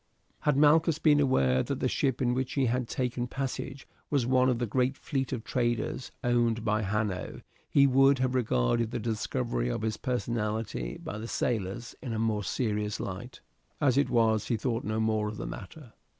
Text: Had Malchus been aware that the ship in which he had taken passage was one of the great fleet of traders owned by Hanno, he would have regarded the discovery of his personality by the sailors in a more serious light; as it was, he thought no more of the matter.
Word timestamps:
Had 0.39 0.57
Malchus 0.57 0.97
been 0.97 1.19
aware 1.19 1.61
that 1.61 1.79
the 1.79 1.87
ship 1.87 2.23
in 2.23 2.33
which 2.33 2.53
he 2.53 2.65
had 2.65 2.87
taken 2.87 3.27
passage 3.27 3.87
was 4.09 4.25
one 4.25 4.49
of 4.49 4.57
the 4.57 4.65
great 4.65 4.97
fleet 4.97 5.31
of 5.31 5.43
traders 5.43 6.11
owned 6.23 6.65
by 6.65 6.81
Hanno, 6.81 7.41
he 7.69 7.85
would 7.85 8.17
have 8.17 8.33
regarded 8.33 8.89
the 8.89 8.97
discovery 8.99 9.69
of 9.69 9.83
his 9.83 9.97
personality 9.97 10.97
by 10.97 11.19
the 11.19 11.27
sailors 11.27 11.93
in 12.01 12.13
a 12.13 12.17
more 12.17 12.43
serious 12.43 12.99
light; 12.99 13.41
as 13.79 13.95
it 13.95 14.09
was, 14.09 14.47
he 14.47 14.57
thought 14.57 14.83
no 14.83 14.99
more 14.99 15.27
of 15.27 15.37
the 15.37 15.45
matter. 15.45 15.93